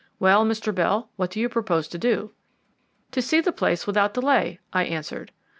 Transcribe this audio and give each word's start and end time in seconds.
Well, 0.17 0.43
Mr. 0.43 0.73
Bell, 0.73 1.11
what 1.15 1.29
do 1.29 1.39
you 1.39 1.47
propose 1.47 1.87
to 1.89 1.99
do?" 1.99 2.31
"To 3.11 3.21
see 3.21 3.39
the 3.39 3.51
place 3.51 3.85
without 3.85 4.15
delay," 4.15 4.57
I 4.73 4.85
answered. 4.85 5.31